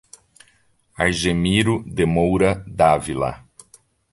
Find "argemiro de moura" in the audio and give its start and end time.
0.97-2.63